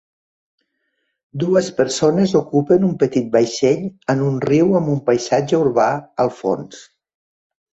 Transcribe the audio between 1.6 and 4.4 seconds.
persones ocupen un petit vaixell en